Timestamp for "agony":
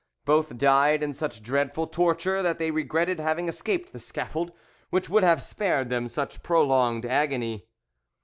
7.05-7.67